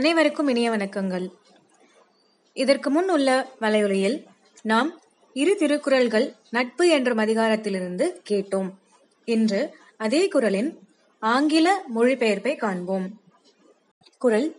[0.00, 1.32] அனைவருக்கும் இனிய வணக்கங்கள்.
[2.52, 4.24] இதற்கு முன் உள்ள வலையொலியில்
[4.62, 5.00] நாம்
[5.32, 8.70] இரு திருக்குறள்கள் நட்பு என்ற அதிகாரத்திலிருந்து கேட்டோம்.
[9.24, 10.78] இன்று அதே குறளின்
[11.18, 13.20] ஆங்கில மொழிபெயர்ப்பை காண்போம்.
[14.18, 14.56] குறள்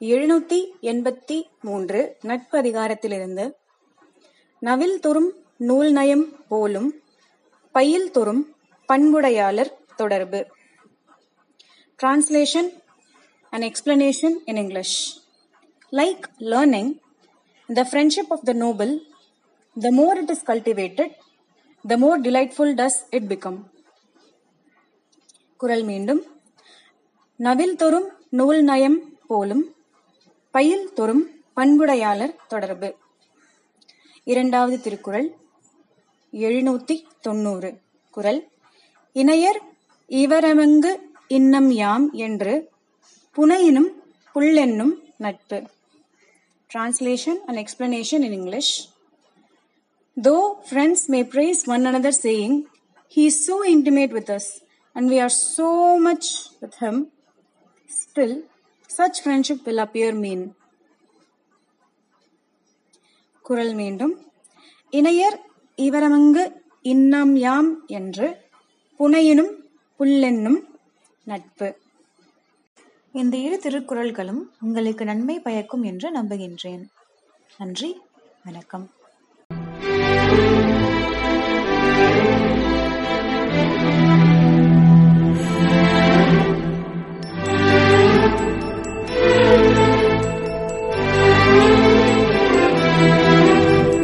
[0.00, 3.52] எழுநூத்தி எண்பத்தி மூன்று நட்பு அதிகாரத்திலிருந்து
[4.58, 7.02] நவில் தொறும் நூல் நயம் போலும்
[7.72, 10.46] பையில் தொறும் பண்புடையாளர் தொடர்பு.
[12.02, 12.78] Translation
[13.52, 15.18] an explanation in English.
[15.92, 17.00] Like learning,
[17.68, 19.00] the friendship of the noble,
[19.76, 21.10] the more it is cultivated,
[21.84, 23.58] the more delightful does it become.
[25.56, 26.20] குரல் மீண்டும்
[27.36, 29.64] நவில் தொறும் நூல் நயம் போலும்
[30.50, 31.22] பயில் தொறும்
[31.54, 32.88] பண்புடையாளர் தொடர்பு
[34.26, 35.28] இரண்டாவது திருக்குறள்
[36.32, 37.70] எழுநூத்தி தொண்ணூறு
[38.10, 38.40] குரல்
[39.12, 39.60] இணையர்
[40.10, 40.92] இவரமங்கு
[41.28, 42.54] இன்னம் யாம் என்று
[43.36, 43.90] புனையினும்
[44.34, 45.58] புல்லென்னும் நட்பு
[46.70, 48.68] Translation and explanation in English.
[50.16, 52.52] Though friends may praise one another saying,
[53.12, 54.46] He is so intimate with us
[54.96, 56.26] and we are so much
[56.60, 56.96] with him,
[57.90, 58.34] still
[58.90, 60.42] such friendship will appear mean.
[63.44, 64.14] குரல் மீண்டும்
[64.92, 65.36] இணையர்
[65.78, 66.44] இவரமங்கு
[66.84, 68.28] இன்னம் யாம் என்று
[69.00, 69.52] புனையினும்
[70.00, 70.60] புல்லென்னும்
[71.26, 71.68] நட்பு
[73.12, 76.84] இந்த இரு திருக்குறள்களும் உங்களுக்கு நன்மை பயக்கும் என்று நம்புகின்றேன்.
[77.58, 78.00] நன்றி.
[78.44, 78.90] வணக்கம்.